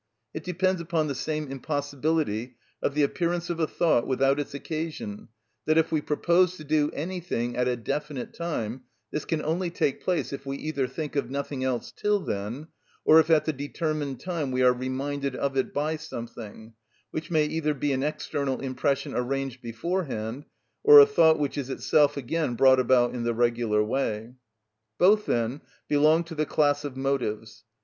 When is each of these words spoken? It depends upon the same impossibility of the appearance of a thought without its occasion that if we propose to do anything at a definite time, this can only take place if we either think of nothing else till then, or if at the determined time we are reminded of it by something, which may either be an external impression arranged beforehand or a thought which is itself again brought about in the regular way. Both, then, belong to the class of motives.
It 0.33 0.43
depends 0.43 0.81
upon 0.81 1.05
the 1.05 1.13
same 1.13 1.47
impossibility 1.47 2.55
of 2.81 2.95
the 2.95 3.03
appearance 3.03 3.51
of 3.51 3.59
a 3.59 3.67
thought 3.67 4.07
without 4.07 4.39
its 4.39 4.55
occasion 4.55 5.27
that 5.67 5.77
if 5.77 5.91
we 5.91 6.01
propose 6.01 6.57
to 6.57 6.63
do 6.63 6.89
anything 6.95 7.55
at 7.55 7.67
a 7.67 7.75
definite 7.75 8.33
time, 8.33 8.81
this 9.11 9.25
can 9.25 9.43
only 9.45 9.69
take 9.69 10.01
place 10.01 10.33
if 10.33 10.43
we 10.43 10.57
either 10.57 10.87
think 10.87 11.15
of 11.15 11.29
nothing 11.29 11.63
else 11.63 11.91
till 11.95 12.19
then, 12.19 12.69
or 13.05 13.19
if 13.19 13.29
at 13.29 13.45
the 13.45 13.53
determined 13.53 14.19
time 14.19 14.49
we 14.49 14.63
are 14.63 14.73
reminded 14.73 15.35
of 15.35 15.55
it 15.55 15.71
by 15.71 15.97
something, 15.97 16.73
which 17.11 17.29
may 17.29 17.45
either 17.45 17.75
be 17.75 17.91
an 17.93 18.01
external 18.01 18.59
impression 18.59 19.13
arranged 19.13 19.61
beforehand 19.61 20.45
or 20.83 20.99
a 20.99 21.05
thought 21.05 21.37
which 21.37 21.59
is 21.59 21.69
itself 21.69 22.17
again 22.17 22.55
brought 22.55 22.79
about 22.79 23.13
in 23.13 23.21
the 23.23 23.35
regular 23.35 23.83
way. 23.83 24.33
Both, 24.97 25.27
then, 25.27 25.61
belong 25.87 26.23
to 26.23 26.33
the 26.33 26.47
class 26.47 26.83
of 26.83 26.97
motives. 26.97 27.65